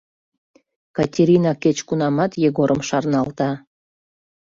[0.95, 3.49] Катерина кеч кунамат Егорым шарналта.